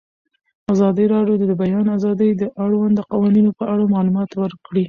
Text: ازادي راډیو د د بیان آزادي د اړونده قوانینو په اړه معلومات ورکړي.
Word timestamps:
ازادي 0.73 1.05
راډیو 1.13 1.35
د 1.39 1.43
د 1.51 1.53
بیان 1.61 1.85
آزادي 1.97 2.29
د 2.41 2.43
اړونده 2.63 3.01
قوانینو 3.11 3.51
په 3.59 3.63
اړه 3.73 3.91
معلومات 3.95 4.29
ورکړي. 4.35 4.79